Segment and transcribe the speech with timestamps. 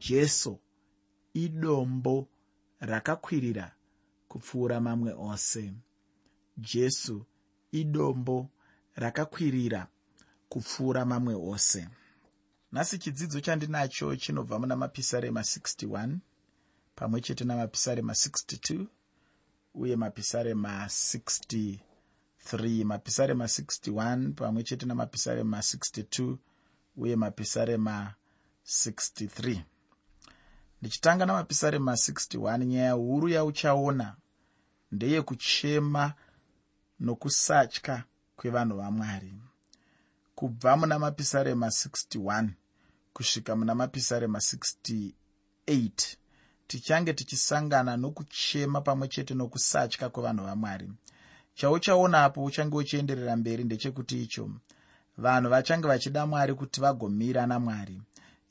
[0.00, 0.58] jesu
[1.34, 2.28] idombo
[2.80, 3.74] rakakwirira
[4.28, 5.74] kupfuura mamwe ose.
[6.56, 7.26] Jesu
[7.72, 8.50] idombo
[8.94, 9.88] rakakwirira
[10.48, 11.88] kupfuura mamwe ose.
[12.72, 16.18] Nhasi chidzidzo chandinacho chinobva muna mapisarema 61
[16.94, 18.86] pamwe chete namapisarema 62
[19.74, 26.36] uye mapisarema 63 mapisarema 61 pamwe chete namapisarema 62
[26.96, 28.14] uye mapisarema
[28.66, 29.62] 63
[30.82, 34.16] ndichitanga namapisarema 61 nyaya huru yauchaona.
[34.92, 36.14] Ndeyekuchema
[37.00, 38.04] nokusatya
[38.36, 39.34] kwevanhu vamwari.
[40.34, 42.48] Kubva muna mapisarema 61
[43.12, 45.12] kusvika muna mapisarema 68
[46.66, 50.92] tichange tichisangana nokuchema pamwe chete nokusatya kwevanhu vamwari.
[51.54, 54.50] Chauchaonapo uchange uchienderera mberi ndechekuti icho.
[55.18, 58.02] Vanhu vachange vachida mwari kuti vagomira namwari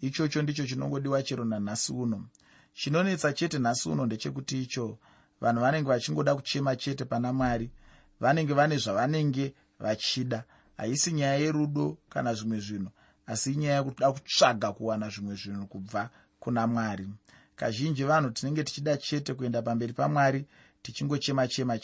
[0.08, 2.26] ichocho ndicho chinongodiwa chero nanhasi uno.
[2.73, 4.98] Chinonetsa chete nhasi uno ndechekuti icho
[5.42, 7.72] vanhu vanenge vachingoda kuchema chete pana mwari
[8.20, 10.44] vanenge vane zvavanenge vachida.
[10.78, 12.92] Haisi nyaya yerudo kana zvimwe zvinhu
[13.28, 16.09] asi inyaya yekuda kutsvaga kuwana zvimwe zvinhu kubva
[16.40, 17.08] kuna mwari.
[17.56, 20.45] Kazhinji vanhu tinenge tichida chete kuenda pamberi pamwari
[20.81, 21.80] tichingochema chema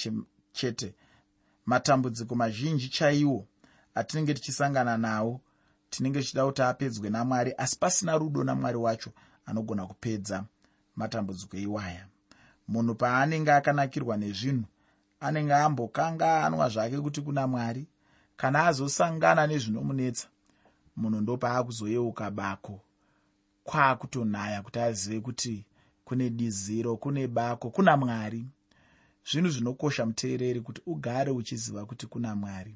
[0.53, 0.95] chete.
[1.66, 3.47] Matambudziko mazhinji chaiwo
[3.95, 5.41] atinenge tichisangana nawo
[5.92, 9.11] tinenge tichida kuti apedzwe namwari asi pasina rudo namwari wacho
[9.45, 10.38] anogona kupedza
[10.95, 12.03] matambudziko iwaya
[12.67, 14.67] munhu paanenge akanakirwa nezvinhu
[15.25, 17.84] anenge ambokanganwa zvake kuti kuna mwari
[18.39, 20.28] kana azosangana nezvinomunetsa
[21.00, 22.75] munhu ndopaakuzoyeuka bako.
[23.64, 25.66] Kwaakutonhaya kuti azive kuti
[26.06, 28.45] kune diziro kune bako kuna mwari.
[29.31, 32.75] Zvinhu zvinokosha muteereri kuti ugare uchiziva kuti kuna mwari.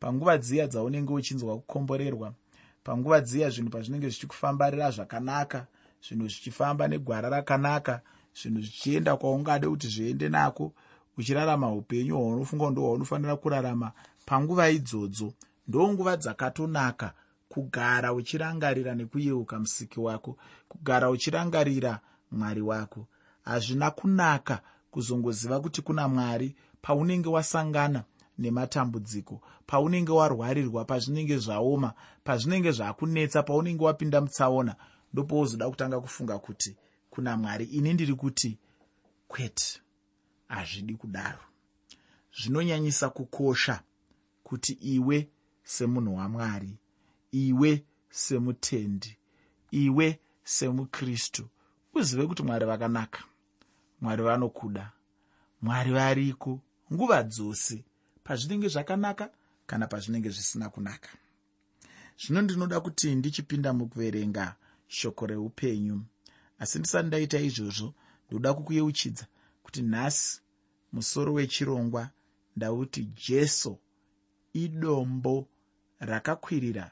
[0.00, 2.34] Panguva dziya dzaunenge uchinzwa kukomborerwa
[2.84, 5.66] panguva dziya zvinhu pazvinenge zvichikufambarira zvakanaka
[6.04, 8.00] zvinhu zvichifamba negwara rakanaka
[8.34, 10.72] zvinhu zvichienda kwaungade kuti zviende nako
[11.18, 13.92] uchirarama upenyu hwaunofunga ndo hwaunofanira kurarama.
[14.26, 15.32] Panguva idzodzo
[15.68, 17.12] ndonguva dzakatonaka
[17.48, 20.36] kugara uchirangarira nekuyeuka musiki wako
[20.68, 23.06] kugara uchirangarira mwari wako.
[23.44, 28.04] Hazvina kunaka kuzongoziva kuti kuna mwari paunenge wasangana
[28.40, 29.40] nematambudziko.
[29.66, 31.92] Paunenge warwarirwa pazvinenge zvaoma
[32.24, 34.76] pazvinenge zvakunetsa paunenge wapinda mutsaona
[35.12, 36.76] ndopouzoda kutanga kufunga kuti
[37.10, 38.58] kuna mwari ini ndiri kuti
[39.28, 39.80] kwete
[40.48, 41.38] hazvidi kudaro.
[42.42, 43.82] Zvinonyanyisa kukosha
[44.42, 45.28] kuti iwe
[45.64, 46.76] semunhu wamwari
[47.32, 49.16] iwe semutendi
[49.70, 51.48] iwe semukristu
[51.94, 53.24] uzive kuti mwari vakanaka
[54.00, 54.92] mwari vanokuda
[55.62, 56.60] mwari variko
[56.92, 57.84] nguva dzose
[58.30, 59.30] pazvinenge zvakanaka
[59.66, 61.08] kana pazvinenge zvisina kunaka.
[62.20, 64.56] Zvino ndinoda kuti ndichipinda mukuverenga
[64.88, 66.04] shoko reupenyu.
[66.58, 67.94] Asi ndisati ndaita izvozvo
[68.28, 69.26] ndoda kukuyeuchidza
[69.62, 70.40] kuti nhasi
[70.92, 72.10] musoro wechirongwa
[72.56, 73.78] ndauti jesu
[74.52, 75.48] idombo
[75.98, 76.90] rakakwirira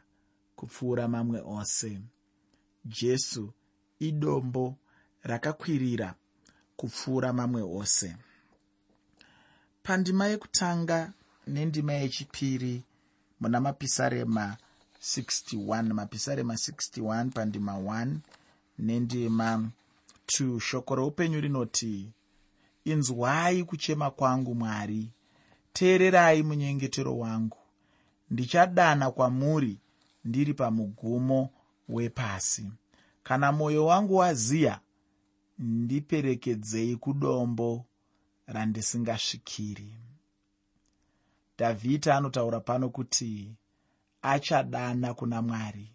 [0.56, 2.00] kupfuura mamwe ose.
[2.84, 3.52] Jesu
[3.98, 4.76] idombo
[5.22, 6.14] rakakwirira
[6.76, 8.16] kupfuura mamwe ose.
[9.82, 11.12] Pandima yekutanga
[11.48, 12.82] nendima yechipiri
[13.40, 14.56] muna mapisarema
[15.00, 18.16] 61 mapisarema 61 pandima 1
[18.78, 19.70] nendima
[20.26, 22.12] 2 shoko reupenyu rinoti
[22.84, 25.10] inzwai kuchema kwangu mwari.
[25.72, 27.56] Teererai munyengetero wangu.
[28.30, 29.80] Ndichadana kwamuri
[30.24, 31.50] ndiri pamugumo
[31.88, 32.70] wepasi.
[33.22, 34.80] Kana mwoyo wangu waziya
[35.58, 37.84] ndiperekedzei kudombo
[38.46, 39.94] randisingasvikiri
[41.58, 43.54] dhavhidhi anotaura pano kuti
[44.22, 45.92] achadana kuna mwari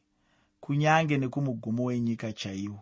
[0.59, 2.79] kunyange nekumugumo wenyika chaiwo.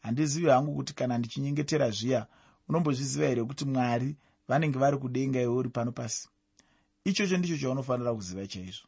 [0.00, 2.26] Handizivi hangu kuti kana ndichinyengetera zviya
[2.68, 4.16] unombozviziva here kuti mwari
[4.48, 6.28] vanenge vari kudenga iwe uri pano pasi?
[7.04, 8.86] Ichocho ndicho chaunofanira kuziva chaizvo.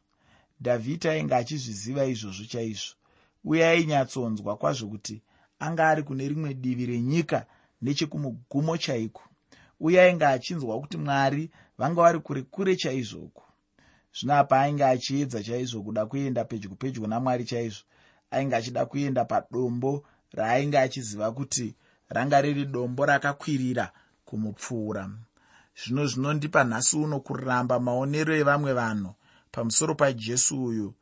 [0.61, 2.95] Dhavhidhi ainge achizviziva izvozvo chaizvo.
[3.43, 5.21] Uye ainyatsonzwa kwazvo kuti
[5.59, 7.45] anga ari kune rimwe divi renyika
[7.81, 9.21] nechekumugumo chaiko?
[9.79, 11.49] Uye ainge achinzwa kuti mwari
[11.81, 13.43] vanga vari kure kure chaizvoku
[14.15, 17.83] zvino apa ainge achiedza chaizvo kuda kuenda pedyo pedyo namwari chaizvo
[18.31, 19.91] ainge achida kuenda padombo
[20.37, 21.75] raainge achiziva kuti
[22.09, 23.91] ranga riri dombo rakakwirira
[24.25, 25.09] kumupfuura.
[25.75, 29.11] Zvino zvinondipa nhasi uno kuramba maonero evamwe vanhu
[29.51, 30.93] pamusoro pajesu uyu.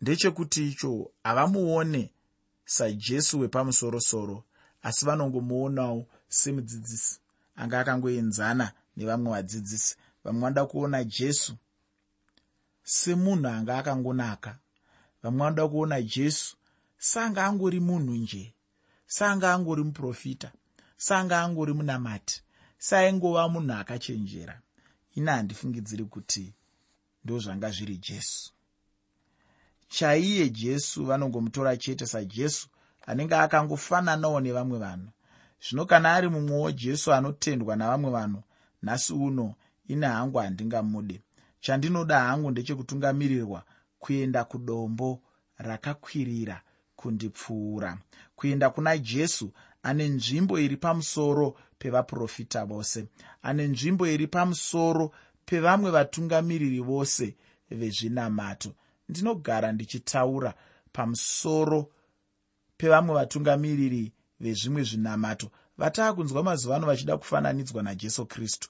[0.00, 2.12] Ndechekuti icho havamuone
[2.64, 4.44] sajesu wepamusorosoro
[4.82, 7.20] asi vanongomuonawo semudzidzisi
[7.56, 11.56] anga akangoenzana nevamwe vadzidzisi vamwe vanoda kuona jesu.
[12.82, 14.58] Semunhu anga akangonaka.
[15.22, 16.56] Vamwe vanoda kuona jesu.
[16.98, 18.54] Seanga angori munhu nje.
[19.06, 20.52] Saanga angori muprofita.
[20.96, 22.42] Saanga angori munamati.
[22.78, 24.60] Saingova munhu akachenjera.
[25.14, 26.54] Ina handifungidziri kuti
[27.24, 28.52] ndo zvanga zviri jesu.
[29.88, 32.68] Chaiye jesu vanongomutora chete sajesu
[33.06, 35.10] anenge akangofananawo nevamwe vanhu.
[35.60, 38.42] Zvino kana ari mumwewo jesu anotendwa navamwe vanhu
[38.82, 39.54] nhasi uno
[39.92, 41.20] ine hangu handingamude
[41.60, 43.64] chandinoda hangu ndechekutungamirirwa
[43.98, 45.22] kuenda kudombo
[45.58, 46.62] rakakwirira
[46.96, 47.98] kundipfuura.
[48.36, 49.52] Kuenda kuna jesu
[49.82, 53.06] ane nzvimbo iri pamusoro pevaprofita vose
[53.42, 55.12] ane nzvimbo iri pamusoro
[55.44, 57.36] pevamwe vatungamiriri vose
[57.70, 58.74] vezvinamato.
[59.08, 60.54] Ndinogara ndichitaura
[60.92, 61.90] pamusoro
[62.76, 65.50] pevamwe vatungamiriri vezvimwe zvinamato
[65.80, 68.68] vataa kunzwa mazuva ano vachida kufananidzwa najesu kristu.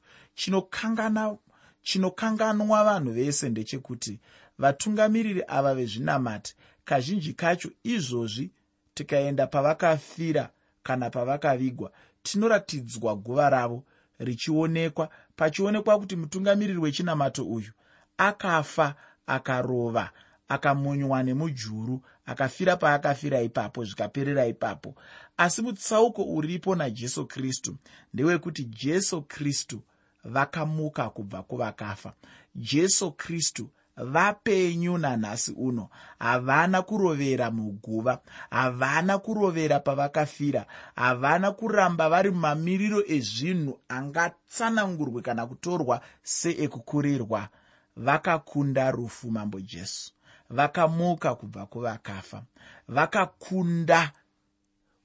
[1.83, 4.21] Chinokanganwa vanhu vese ndechekuti
[4.59, 6.55] vatungamiriri ava vezvinamati
[6.85, 8.51] kazhinji kacho izvozvi
[8.95, 10.51] tikaenda pavakafira
[10.83, 11.93] kana pavakavigwa
[12.23, 13.85] tinoratidzwa guva ravo
[14.19, 15.09] richionekwa.
[15.37, 17.73] Pachionekwa kuti mutungamiriri wechinamato uyu
[18.19, 18.95] akafa
[19.27, 20.11] akarova
[20.49, 24.95] akamunywa nemujuru akafira paakafira ipapo zvikaperera ipapo.
[25.37, 27.77] Asi mutsauko uripo najesu kristu
[28.15, 29.83] ndewekuti jesu kristu
[30.25, 32.13] vakamuka kubva kuvakafa.
[32.55, 35.89] Jesu kristu vapenyu nanhasi uno.
[36.19, 38.21] Havana kurovera muguva
[38.51, 40.67] havana kurovera pavakafira
[40.97, 47.49] havana kuramba vari mumamiriro ezvinhu angatsanangurwe kana kutorwa seekukurirwa.
[47.97, 50.13] Vakakunda rufu mambo jesu
[50.51, 52.45] vakamuka kubva kuvakafa.
[52.89, 54.13] Vakakunda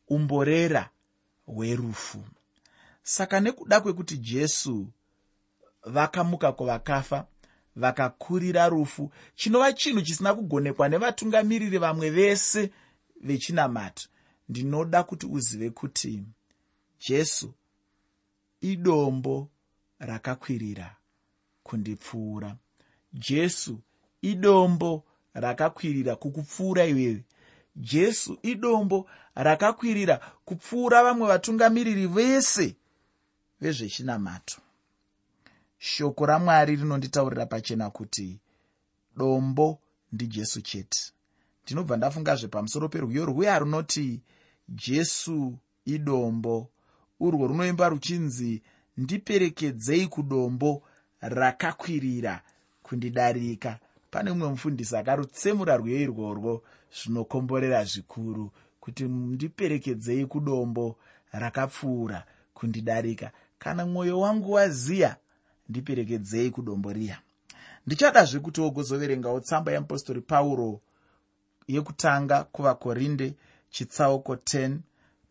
[0.08, 0.90] umborera
[1.46, 2.24] hwerufu
[3.04, 4.88] saka nekuda kwekuti jesu
[5.84, 7.26] vakamuka kuvakafa
[7.76, 12.72] vakakurira rufu chinova chinhu chisina kugonekwa nevatungamiriri vamwe vese
[13.22, 14.08] vechinamato
[14.50, 16.24] ndinoda kuti uzive kuti
[17.08, 17.54] jesu
[18.62, 19.50] idombo
[20.00, 20.96] rakakwirira
[21.64, 22.56] kundipfuura.
[23.14, 23.80] Jesu
[24.22, 25.04] idombo
[25.36, 27.24] rakakwirira kukupfuura iwewe
[27.76, 30.16] jesu idombo rakakwirira
[30.46, 32.76] kupfuura vamwe vatungamiriri vese
[33.62, 34.58] vezvechinamato.
[35.78, 38.40] Shoko ramwari rinonditaurira pachena kuti
[39.18, 39.80] dombo
[40.12, 41.00] ndijesu chete.
[41.64, 44.22] Ndinobva ndafungazve pamusoro perwiyo rwuya runoti
[44.70, 46.70] jesu idombo
[47.20, 48.62] urwo runoimba ruchinzi
[48.98, 50.84] ndiperekedzei kudombo
[51.22, 52.42] rakakwirira
[52.84, 53.80] kundidarika
[54.16, 56.54] pane mumwe mufundisi akarutsemura rwiyo irworwo
[56.98, 58.46] zvinokomborera zvikuru
[58.80, 60.96] kuti ndiperekedzei kudombo
[61.32, 62.20] rakapfuura
[62.54, 63.32] kundidarika.
[63.60, 65.16] Kana mwoyo wangu waziya
[65.70, 67.18] ndiperekedzei kudombo riya.
[67.86, 70.82] Ndichadazve kuti wogozoverengawo tsamba yeapostori pauro
[71.68, 73.36] yekutanga kuvakorinde
[73.70, 74.78] chitsauko 10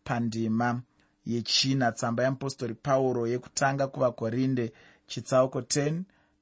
[0.03, 0.81] pandima
[1.25, 4.73] yechina tsamba yeapostori pauro yekutanga kuvakorinde
[5.07, 6.01] chitsauko 10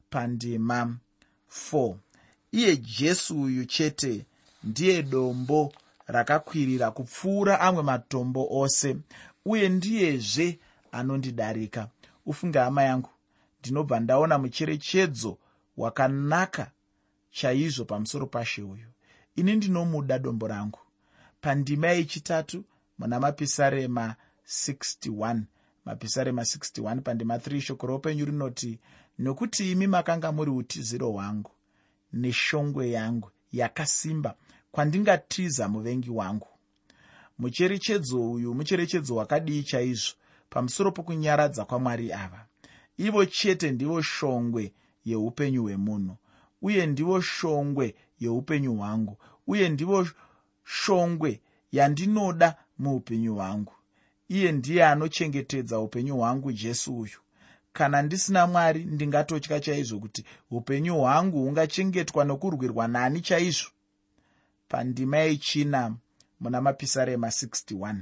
[0.09, 0.97] pandima
[1.71, 1.95] 4
[2.53, 4.25] iye jesu uyu chete
[4.63, 5.73] ndiye dombo
[6.07, 8.97] rakakwirira kupfuura amwe matombo ose
[9.45, 10.59] uye ndiyezve
[10.91, 11.89] anondidarika.
[12.25, 13.09] Ufunge hama yangu
[13.59, 15.37] ndinobva ndaona mucherechedzo
[15.77, 16.71] wakanaka
[17.31, 18.87] chaizvo pamusoro pashe uyu.
[19.35, 20.79] Ini ndinomuda dombo rangu.
[21.41, 22.63] Pandima yechitatu
[22.99, 24.15] muna mapisarema
[24.47, 25.41] 61
[25.85, 28.79] mapisarema 61 pandima 3 shoko roupenyu rinoti
[29.19, 31.51] nokuti imi makanga muri utiziro hwangu
[32.13, 34.35] neshongwe yangu yakasimba
[34.71, 36.47] kwandingatiza muvengi wangu.
[37.39, 40.13] Mucherechedzo uyu mucherechedzo wakadii chaizvo
[40.49, 42.45] pamusoro pokunyaradza kwamwari ava.
[42.97, 44.73] Ivo chete ndivo shongwe
[45.05, 46.15] yeupenyu hwemunhu
[46.61, 49.17] uye ndivo shongwe yeupenyu hwangu
[49.47, 50.07] uye ndivo
[50.63, 51.41] shongwe
[51.71, 53.73] yandinoda muupenyu hwangu.
[54.29, 57.17] Iye ndiye anochengetedza upenyu hwangu jesu uyu
[57.73, 63.69] kana ndisina mwari ndingatotya chaizvo kuti upenyu hwangu hungachengetwa nokurwirwa nani chaizvo.
[64.67, 65.95] Pandima yechina
[66.39, 67.95] muna mapisarema 61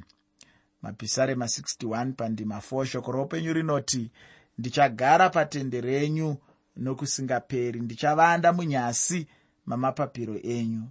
[0.81, 4.11] mapisarema 61 pandima 4 shoko roupenyu rinoti
[4.57, 6.37] ndichagara patende renyu
[6.77, 9.27] nokusingaperi ndichavanda munyasi
[9.65, 10.83] mamapapiro enyu.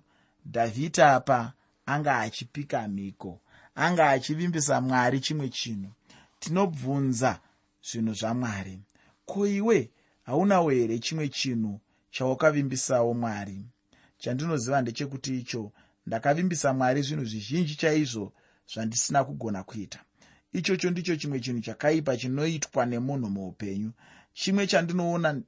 [0.47, 1.53] Dhavhidha apa
[1.87, 3.41] anga achipika mhiko
[3.75, 5.91] anga achivimbisa mwari chimwe chinhu.
[6.39, 7.41] Tinobvunza
[7.83, 8.79] zvinhu zvamwari.
[9.27, 9.91] Ko iwe
[10.23, 13.65] haunawo here chimwe chinhu chaukavimbisawo mwari?
[14.19, 15.73] Chandinoziva ndechekuti icho
[16.07, 18.33] ndakavimbisa mwari zvinhu zvizhinji chaizvo
[18.73, 19.99] zvandisina kugona kuita.
[20.53, 23.93] Ichocho ndicho chimwe chinhu chakaipa chinoitwa nemunhu muupenyu.
[24.33, 25.41] Chimwe chandinoona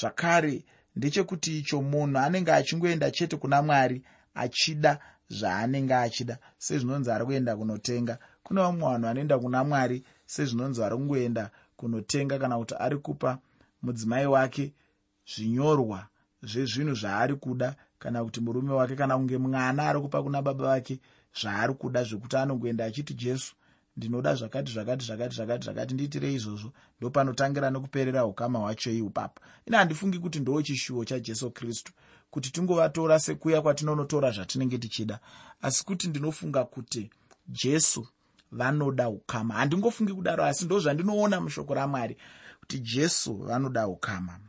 [0.00, 0.64] zvakare
[0.96, 4.02] ndechekuti icho munhu anenge achingoenda chete kuna mwari
[4.34, 4.98] achida
[5.28, 8.18] zvaanenge achida sezvinonzi ari kuenda kunotenga.
[8.42, 13.38] Kune vamwe vanhu vanoenda kuna mwari sezvinonzi vari kungoenda kunotenga kana kuti ari kupa
[13.82, 14.72] mudzimai wake
[15.26, 16.06] zvinyorwa
[16.42, 21.00] zvezvinhu zvaari kuda kana kuti murume wake kana kunge mwana ari kupa kuna baba vake
[21.40, 23.54] zvaari kuda zvekuti anongoenda achiti jesu
[23.96, 30.18] ndinoda zvakati zvakati zvakati zvakati zvakati ndiitirei izvozvo ndopanotangira nekuperera ukama hwacho iupapo ine handifungi
[30.18, 31.92] kuti ndo chishuwo chajesu kristu
[32.30, 35.20] kuti tingovatora sekuya kwatinonotora zvatinenge tichida
[35.62, 37.10] asi kuti ndinofunga kuti
[37.48, 38.08] jesu
[38.54, 39.54] vanoda ukama.
[39.54, 42.16] Handingofungi kudaro asi ndo zvandinoona mushoko ramwari
[42.60, 44.40] kuti jesu vanoda ukama.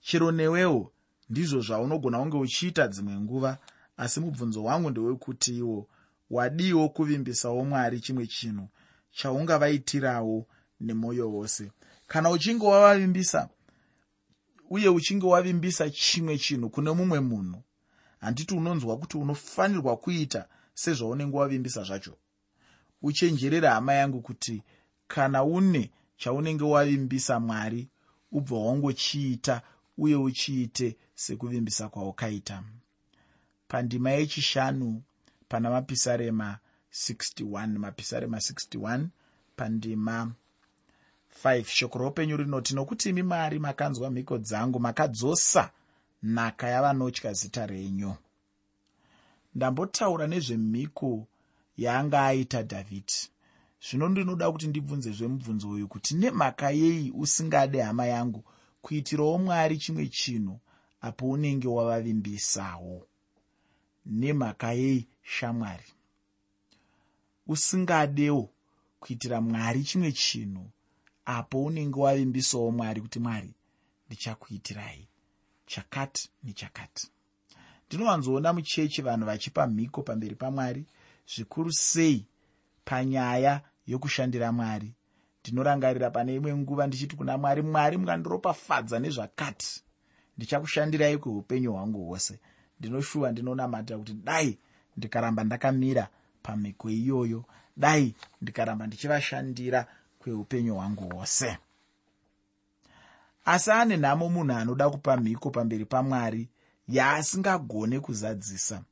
[0.00, 0.92] Chero newewo
[1.30, 3.58] ndizvo zvaunogona kunge uchiita dzimwe nguva
[3.96, 5.88] asi mubvunzo wangu ndewekuti iwo
[6.30, 8.68] wadiwo kuvimbisawo mwari chimwe chinhu
[9.10, 10.46] chaungavaitirawo
[10.80, 11.72] nemwoyo wose.
[12.06, 13.48] Kana uchinge wavavimbisa
[14.70, 17.62] uye uchinge wavimbisa chimwe chinhu kune mumwe munhu
[18.20, 22.16] handiti unonzwa kuti unofanirwa kuita sezvaunenge wavimbisa zvacho
[23.02, 24.62] uchenjerere hama yangu kuti
[25.08, 27.88] kana une chaunenge wavimbisa mwari
[28.32, 29.62] ubva wangochiita
[29.98, 32.62] uye uchiite sekuvimbisa kwaukaita.
[33.68, 35.02] Pandima yechishanu
[35.48, 36.58] pana mapisarema
[36.92, 39.06] 61 mapisarema 61
[39.56, 40.32] pandima
[41.44, 45.70] 5 shoko roupenyu rinoti nokuti imi mari makanzwa mhiko dzangu makadzosa
[46.22, 48.14] nhaka yavanotya zita renyu.
[49.54, 51.26] Ndambotaura nezvemhiko
[51.82, 53.20] yaanga aita dhavhidhi
[53.84, 58.40] zvino ndinoda kuti ndibvunze zvemubvunzo uyu kuti nemhaka yei usingade hama yangu
[58.82, 60.56] kuitirawo mwari chimwe chinhu
[61.00, 63.06] apo unenge wavavimbisawo
[64.06, 65.88] nemhaka yei shamwari?
[67.46, 68.50] Usingadewo
[69.00, 70.70] kuitira mwari chimwe chinhu
[71.24, 73.54] apo unenge wavimbisawo mwari kuti mwari
[74.06, 75.08] ndichakuitirai.
[75.66, 77.10] Chakati nechakati.
[77.86, 80.86] Ndinowanzoona muchechi vanhu vachipa mhiko pamberi pamwari
[81.28, 82.26] zvikuru sei
[82.84, 84.94] panyaya yokushandira mwari.
[85.42, 89.82] Ndinorangarira pane imwe nguva ndichiti kuna mwari mwari mungandiropafadza nezvakati.
[90.36, 92.38] Ndichakushandirai kweupenyu hwangu hwose.
[92.80, 94.58] Ndinoshuva ndinonamatira kuti dai
[94.96, 96.08] ndikaramba ndakamira
[96.42, 97.44] pamhiko iyoyo.
[97.76, 99.86] Dai ndikaramba ndichivashandira
[100.18, 101.58] kweupenyu hwangu hwose.
[103.44, 106.48] Asi ane nhamo munhu anoda kupa mhiko pamberi pamwari
[106.88, 108.82] yaasingagone kuzadzisa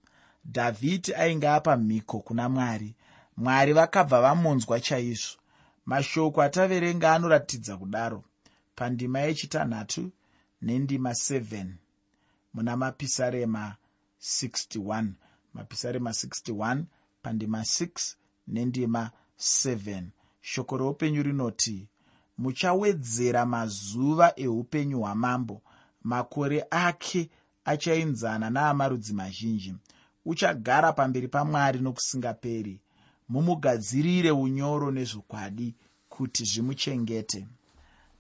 [0.45, 2.95] dhavhidhi ainge apa mhiko kuna mwari.
[3.37, 5.38] Mwari vakabva vamonzwa chaizvo.
[5.87, 8.25] Mashoko ataverenga anoratidza kudaro.
[8.75, 10.11] Pandima yechitanhatu
[10.62, 11.66] nendima 7
[12.54, 13.76] muna mapisarema
[14.21, 15.07] 61
[15.54, 16.83] mapisarema 61
[17.23, 18.14] pandima 6
[18.49, 20.02] nendima 7
[20.40, 21.88] shoko reupenyu rinoti
[22.38, 25.62] muchawedzera mazuva eupenyu hwamambo.
[26.02, 27.30] Makore ake
[27.64, 29.75] achainzana naamarudzi mazhinji
[30.28, 32.80] uchagara pamberi pamwari nokusingaperi.
[33.28, 35.75] Mumugadzirire unyoro nezvokwadi
[36.08, 37.47] kuti zvimuchengete.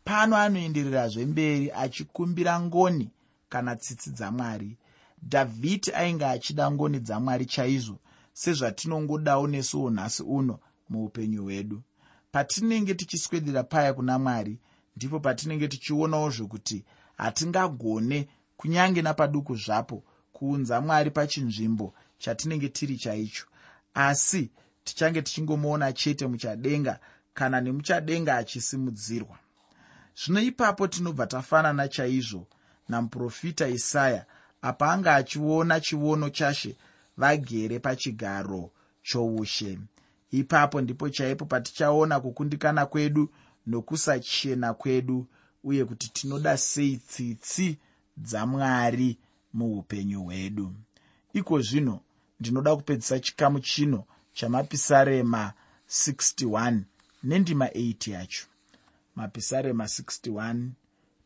[0.04, 3.10] Pano anoenderirazve mberi achikumbira ngoni
[3.48, 4.76] kana tsitsi dzamwari.
[5.22, 7.98] Dhavhidhi ainge achida ngoni dzamwari chaizvo
[8.32, 11.82] sezvatinongodawo nesuwo nhasi uno muupenyu hwedu.
[12.32, 14.58] Patinenge tichiswedera paya kuna mwari
[14.96, 16.84] ndipo patinenge tichionawo zvokuti
[17.16, 23.46] hatingagone kunyange napaduku zvapo kuunza mwari pachinzvimbo chatinenge tiri chaicho
[23.94, 24.50] asi
[24.84, 27.00] tichange tichingomuona chete muchadenga
[27.34, 29.38] kana nemuchadenga achisimudzirwa.
[30.20, 32.46] Zvino ipapo tinobva tafanana chaizvo
[32.88, 34.26] namuprofita isaya
[34.62, 36.76] apa anga achiona chiono chashe
[37.16, 38.70] vagere pachigaro
[39.02, 39.78] choushe.
[40.30, 43.30] Ipapo ndipo chaipo patichaona kukundikana kwedu
[43.66, 45.26] nokusachena kwedu
[45.64, 47.78] uye kuti tinoda sei tsitsi
[48.16, 49.18] dzamwari
[49.52, 50.74] muupenyu hwedu.
[51.32, 52.00] Iko zvino
[52.40, 55.52] ndinoda kupedzisa chikamu chino chamapisarema
[55.88, 56.80] 61
[57.22, 58.46] nendima 8 yacho.
[59.16, 60.68] Mapisarema 61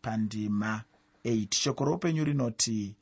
[0.02, 0.82] pandima
[1.24, 2.94] 8 shoko roupenyu rinoti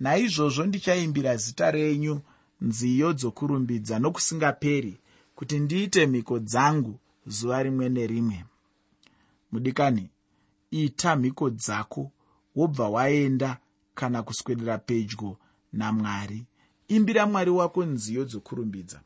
[0.00, 2.20] naizvozvo ndichaimbira zita renyu
[2.60, 5.00] nziyo dzokurumbidza nokusingaperi
[5.36, 8.44] kuti ndiite mhiko dzangu zuva rimwe nerimwe.
[9.52, 10.10] Mudikani
[10.70, 12.12] ita mhiko dzako
[12.56, 13.58] wobva waenda
[13.94, 15.36] kana kuswedera pedyo
[15.72, 16.44] namwari
[16.88, 19.00] imbira mwari wako nziyo dzokurumbidza.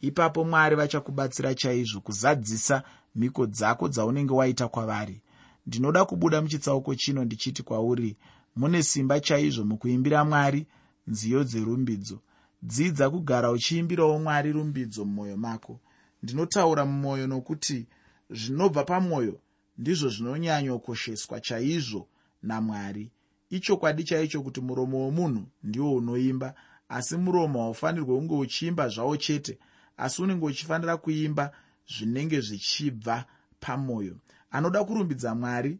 [0.00, 2.82] Ipapo mwari vachakubatsira chaizvo kuzadzisa
[3.14, 5.20] mhiko dzako dzaunenge waita kwavari.
[5.66, 8.16] Ndinoda kubuda muchitsauko chino ndichiti kwauri
[8.56, 10.66] mune simba chaizvo mukuimbira mwari
[11.06, 12.18] nziyo dzerumbidzo.
[12.62, 15.80] Dzidza kugara uchiimbirawo mwari rumbidzo mumwoyo mako.
[16.22, 17.86] Ndinotaura mumwoyo nokuti
[18.30, 19.40] zvinobva pamwoyo
[19.78, 22.08] ndizvo zvinonyanyokosheswa chaizvo
[22.42, 23.10] namwari.
[23.50, 26.54] Ichokwadi chaicho kuti muromo womunhu ndiwo unoimba
[26.88, 29.58] asi muromo haufanirwe kunge uchiimba zvawo chete
[29.96, 31.52] asi unenge uchifanira kuimba
[31.88, 33.24] zvinenge zvichibva
[33.60, 34.16] pamwoyo
[34.50, 35.78] anoda kurumbidza mwari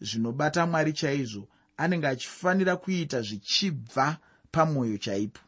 [0.00, 4.18] zvinobata mwari chaizvo anenge achifanira kuita zvichibva
[4.50, 5.40] pamwoyo chaipo.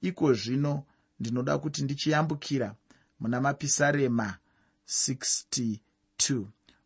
[0.00, 0.84] Iko zvino
[1.20, 2.74] ndinoda kuti ndichiyambukira
[3.20, 4.38] muna mapisarema
[4.88, 6.44] 62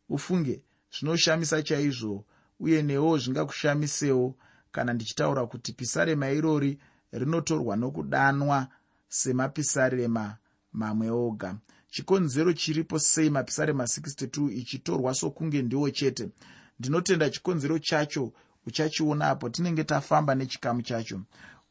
[0.08, 0.62] ufunge
[0.98, 2.24] zvinoshamisa chaizvo
[2.60, 4.36] uye newo zvingakushamisewo
[4.72, 6.78] kana ndichitaura kuti pisarema irori
[7.18, 8.68] rinotorwa nokudanwa
[9.08, 10.36] semapisarema
[10.72, 11.56] mamwe oga.
[11.90, 16.28] Chikonzero chiripo sei mapisarema 62 ichitorwa sokunge ndiwo chete?
[16.78, 18.32] Ndinotenda chikonzero chacho
[18.66, 21.20] uchachiona apo tinenge tafamba nechikamu chacho.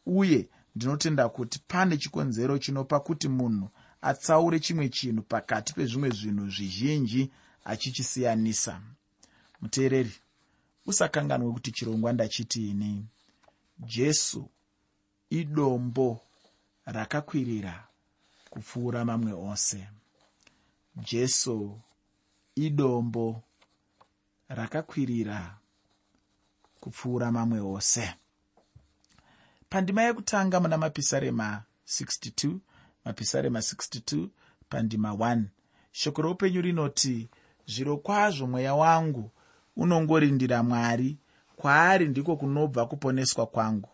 [0.06, 3.70] Uye ndinotenda kuti pane chikonzero chinopa kuti munhu
[4.02, 7.32] atsaure chimwe chinhu pakati pezvimwe zvinhu zvizhinji
[7.66, 8.82] achichisiyanisa.
[9.62, 10.14] Muteereri
[10.86, 13.06] usakanganwe kuti chirongwa ndachitiini
[13.80, 14.50] jesu
[15.40, 16.22] idombo
[16.86, 17.88] rakakwirira
[18.50, 19.88] kupfuura mamwe ose.
[21.10, 21.80] Jesu
[22.56, 23.42] idombo
[24.50, 25.58] rakakwirira
[26.82, 28.14] kupfuura mamwe ose.
[29.70, 32.58] Pandima yekutanga muna mapisarema 62
[33.06, 34.28] mapisarema 62
[34.70, 35.44] pandima 1
[35.92, 37.30] shoko roupenyu rinoti
[37.68, 39.32] zviro kwazvo mweya wangu
[39.76, 41.18] unongorindira mwari.
[41.56, 43.93] Kwaari ndiko kunobva kuponeswa kwangu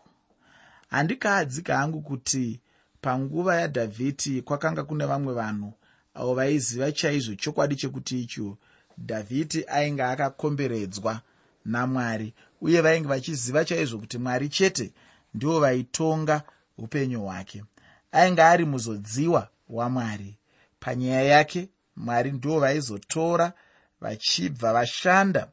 [0.90, 2.60] handikaadzika hangu kuti
[3.00, 5.72] panguva yadhavhidhi kwakanga kune vamwe vanhu
[6.14, 8.58] avo vaiziva chaizvo chokwadi chekuti icho
[8.98, 11.20] dhavhidhi ainge akakomberedzwa
[11.64, 14.92] namwari uye vainge vachiziva chaizvo kuti mwari chete
[15.34, 16.42] ndivo vaitonga
[16.78, 17.64] upenyu hwake.
[18.12, 20.38] Ainge ari muzodziwa wamwari.
[20.80, 23.52] Panyaya yake mwari ndivo vaizotora
[24.00, 25.48] vachibva vashanda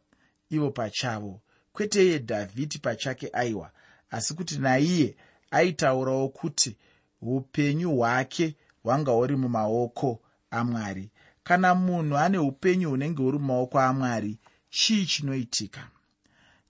[0.49, 1.41] ivo pachavo.
[1.73, 3.71] Kwete iye dhavhidhi pachake aiwa
[4.11, 5.15] asi kuti naiye
[5.51, 6.75] aitaurawo kuti
[7.21, 10.19] upenyu hwake hwanga huri mumaoko
[10.51, 11.09] amwari.
[11.43, 14.37] Kana munhu ane upenyu hunenge huri mumaoko amwari
[14.69, 15.87] chii chinoitika?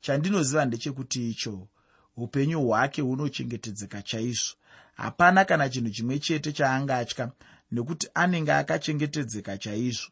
[0.01, 1.67] Chandinoziva ndechekuti icho
[2.17, 4.55] upenyu hwake hunochengetedzeka chaizvo.
[4.95, 7.31] Hapana kana chinhu chimwe chete chaangatya
[7.71, 10.09] nekuti anenge akachengetedzeka chaizvo.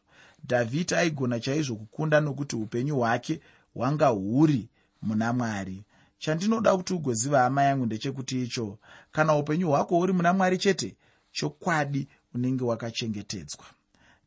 [0.48, 3.40] Dhavhidhi aigona chaizvo kukunda nokuti upenyu hwake
[3.74, 4.68] hwanga huri
[5.02, 5.82] muna mwari
[6.18, 8.78] chandinoda kuti ugoziva hama yangu ndechekuti icho
[9.12, 10.96] kana upenyu hwako huri muna mwari chete
[11.32, 13.64] chokwadi unenge wakachengetedzwa.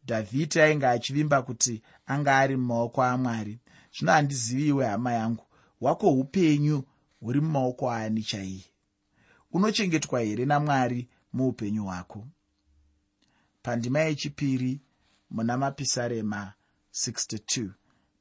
[0.06, 3.60] Dhavhidhi ainge achivimba kuti anga ari mumaoko amwari.
[3.96, 5.46] Zvino handiziviwe hama yangu
[5.80, 6.84] hwako upenyu
[7.20, 8.64] huri mumaoko aani chaiye?
[9.52, 12.28] Unochengetwa here namwari muupenyu hwako?
[13.62, 14.82] Pandima yechipiri
[15.30, 16.54] muna mapisarema
[16.94, 17.70] 62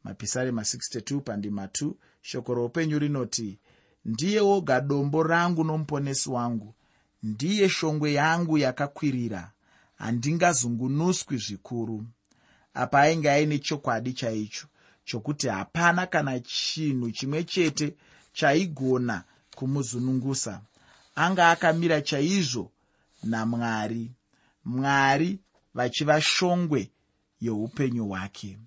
[0.05, 3.59] mapisarema 62 pandima 2 shoko roupenyu rinoti
[4.05, 6.75] ndiye woga dombo rangu nomuponesi wangu.
[7.23, 9.53] Ndiye shongwe yangu yakakwirira.
[9.97, 12.07] Handingazungunuswi zvikuru.
[12.75, 14.67] Apa ainge aine chokwadi chaicho
[15.05, 17.95] chokuti hapana kana chinhu chimwe chete
[18.33, 19.25] chaigona
[19.57, 20.61] kumuzunungusa.
[21.15, 22.71] Anga akamira chaizvo
[23.23, 24.13] namwari
[24.65, 25.39] mwari
[25.75, 26.91] vachiva shongwe
[27.41, 28.59] yeupenyu hwake.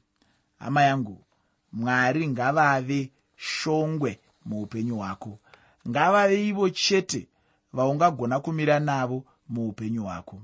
[0.59, 1.23] Hama yangu
[1.71, 3.11] mwari ngavave
[3.41, 5.39] shongwe muupenyu hwako.
[5.89, 7.27] Ngavave ivo chete
[7.73, 10.41] vaungagona kumira navo muupenyu hwako.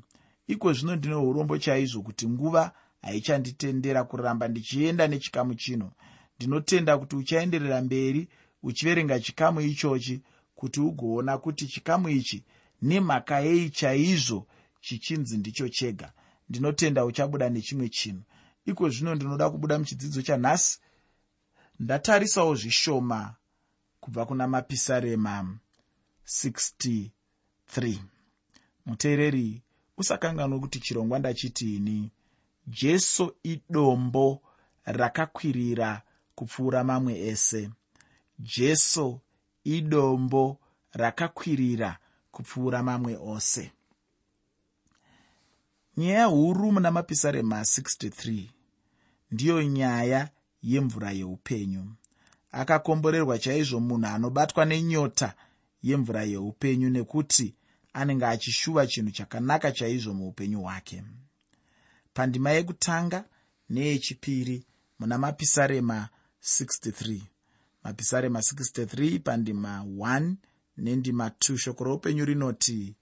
[0.47, 5.91] Iko zvino ndine urombo chaizvo kuti nguva haichanditendera kuramba ndichienda nechikamu chino.
[6.35, 8.27] Ndinotenda kuti uchaenderera mberi
[8.63, 10.21] uchiverenga chikamu ichochi
[10.55, 12.43] kuti ugoona kuti chikamu ichi
[12.81, 14.47] nemhaka yei chaizvo
[14.81, 16.11] chichinzi ndicho chega.
[16.49, 18.23] Ndinotenda uchabuda nechimwe chinhu.
[18.65, 20.79] Iko zvino ndinoda kubuda muchidzidzo chanhasi
[21.79, 23.35] ndatarisawo zvishoma
[23.99, 25.57] kubva kuna mapisarema
[26.25, 27.09] 63
[28.85, 29.61] muteereri
[29.97, 32.11] usakanganwe kuti chirongwa ndachitiini
[32.67, 34.41] jesu idombo
[34.85, 36.01] rakakwirira
[36.35, 37.69] kupfuura mamwe ese.
[38.39, 39.19] Jesu
[39.63, 40.59] idombo
[40.93, 41.97] rakakwirira
[42.31, 43.71] kupfuura mamwe ose.
[45.97, 48.43] Nyaya huru muna mapisarema 63
[49.31, 50.29] ndiyo nyaya
[50.63, 51.93] yemvura yeupenyu.
[52.51, 55.33] Akakomborerwa chaizvo munhu anobatwa nenyota
[55.83, 57.55] yemvura yeupenyu nekuti
[57.93, 61.03] anenge achishuva chinhu chakanaka chaizvo muupenyu hwake.
[62.13, 63.25] Pandima yekutanga
[63.69, 64.65] neyechipiri
[64.99, 66.09] muna mapisarema
[66.43, 67.21] 63
[67.83, 70.33] mapisarema 63 pandima 1
[70.77, 72.95] nendima 2 shoko roupenyu rinoti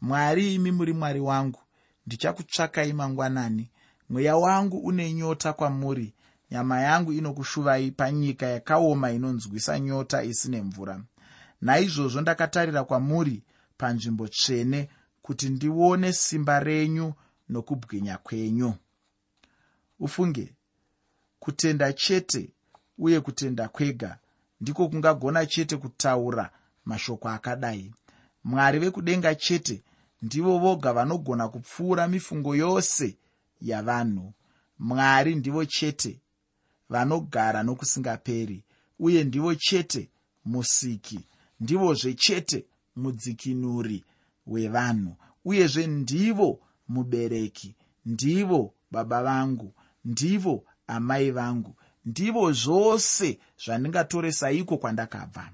[0.00, 1.60] mwari imi muri mwari wangu
[2.06, 3.70] ndichakutsvakai mangwanani.
[4.10, 6.14] Mweya wangu une nyota kwamuri
[6.50, 11.02] nyama yangu inokushuvai panyika yakaoma inonzwisa nyota isine mvura.
[11.60, 13.42] Naizvozvo ndakatarira kwamuri
[13.78, 14.88] panzvimbo tsvene
[15.22, 17.12] kuti ndione simba renyu
[17.48, 18.74] nokubwinya kwenyu.
[20.00, 20.54] Ufunge
[21.38, 22.50] kutenda chete
[22.98, 24.18] uye kutenda kwega
[24.60, 26.50] ndiko kungagona chete kutaura
[26.84, 27.92] mashoko akadai.
[28.44, 29.82] Mwari vekudenga chete
[30.22, 33.18] ndivo voga vanogona kupfuura mifungo yose
[33.60, 34.32] yavanhu.
[34.78, 36.20] Mwari ndivo chete
[36.90, 38.64] vanogara nokusingaperi
[38.98, 40.08] uye ndivo chete
[40.44, 41.20] musiki
[41.60, 44.04] ndivozve chete mudzikinuri
[44.46, 47.74] wevanhu uyezve ndivo mubereki
[48.06, 49.74] ndivo baba vangu
[50.04, 51.74] ndivo amai vangu
[52.08, 55.50] ndivo zvose zvandingatoresaiko kwandakabva.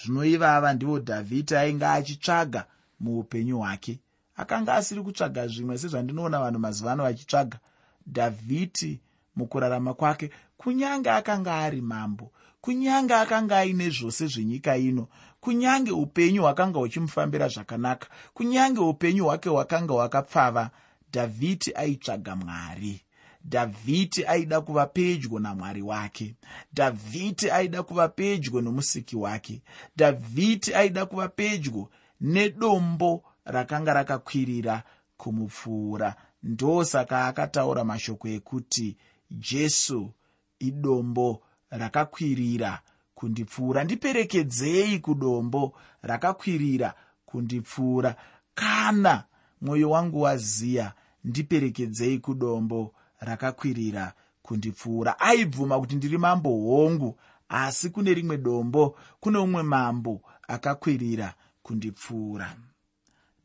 [0.00, 2.66] Zvinoivava ndivo dhavhidhi ainge achitsvaga
[3.00, 3.98] muupenyu hwake.
[4.36, 7.58] Akanga asiri kutsvaga zvimwe sezvandinoona vanhu mazuva ano vachitsvaga.
[8.06, 9.00] Dhavhidhi
[9.38, 12.26] mukurarama kwake kunyange akanga ari mambo
[12.60, 15.08] kunyange akanga aine zvose zvenyika ino
[15.40, 20.70] kunyange upenyu hwakanga huchimufambira zvakanaka kunyange upenyu hwake hwakanga hwakapfava
[21.12, 23.00] dhavhidhi aitsvaga mwari.
[23.44, 26.34] Dhavhidhi aida kuva pedyo namwari wake.
[26.74, 29.62] Dhavhidhi aida kuva pedyo nomusiki wake.
[29.96, 34.82] Dhavhidhi aida kuva pedyo nedombo rakanga rakakwirira
[35.16, 36.14] kumupfuura.
[36.42, 38.96] Ndosaka akataura mashoko ekuti
[39.30, 40.10] jesu
[40.58, 42.82] idombo rakakwirira
[43.14, 43.84] kundipfuura.
[43.84, 46.94] Ndiperekedzei kudombo rakakwirira
[47.26, 48.16] kundipfuura.
[48.54, 49.24] Kana
[49.60, 50.92] mwoyo wangu waziya
[51.24, 54.12] ndiperekedzei kudombo rakakwirira
[54.42, 55.20] kundipfuura.
[55.20, 62.56] Aibvuma kuti ndiri mambo hongu asi kune rimwe dombo kune umwe mambo akakwirira kundipfuura.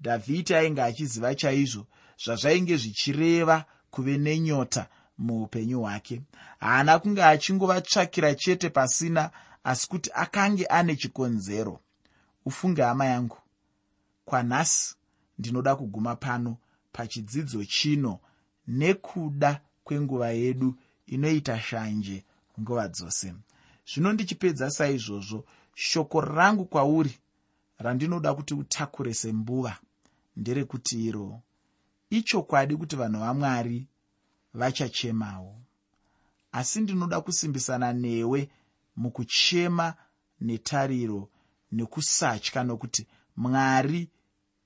[0.01, 1.85] Dhavhidhi ainge achiziva chaizvo
[2.23, 6.21] zvazvainge zvichireva kuve nenyota muupenyu hwake.
[6.59, 9.31] Haana kunge achingovatsvakira chete pasina
[9.63, 11.79] asi kuti akange ane chikonzero.
[12.45, 13.37] Ufunge hama yangu
[14.25, 14.95] kwanhasi
[15.39, 16.57] ndinoda kuguma pano
[16.91, 18.19] pachidzidzo chino
[18.67, 20.75] nekuda kwenguva yedu
[21.07, 22.25] inoita shanje
[22.59, 23.33] nguva dzose.
[23.93, 25.45] Zvino ndichipedza saizvozvo
[25.75, 27.19] shoko rangu kwauri
[27.77, 29.77] randinoda kuti utakure sembuva
[30.37, 31.41] nderekuti iro.
[32.09, 33.87] Ichokwadi kuti vanhu vamwari
[34.53, 35.55] vachachemawo.
[36.51, 38.49] Asi ndinoda kusimbisana newe
[38.95, 39.95] mukuchema
[40.41, 41.29] netariro
[41.71, 44.09] nekusatya nokuti mwari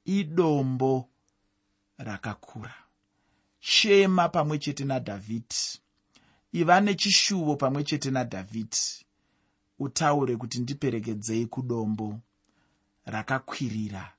[0.05, 1.09] idombo
[1.97, 2.73] rakakura.
[3.59, 5.79] Chema pamwe chete nadhavhidhi
[6.51, 9.05] iva nechishuvo pamwe chete nadhavhidhi
[9.79, 12.19] utaure kuti ndiperekedzei kudombo
[13.05, 14.13] rakakwirira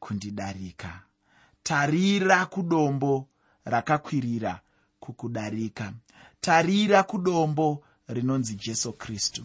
[0.00, 1.02] kundidarika.
[1.62, 3.28] Tarira kudombo
[3.64, 4.60] rakakwirira
[5.02, 5.92] kukudarika.
[6.40, 7.68] Tarira kudombo
[8.08, 9.42] rinonzi jesu kristu